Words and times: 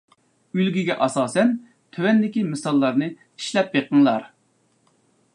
ئۈلگىگە 0.59 0.93
ئاساسەن 1.05 1.51
تۆۋەندىكى 1.97 2.43
مىساللارنى 2.53 3.09
ئىشلەپ 3.19 3.69
بېقىڭلار. 3.75 4.25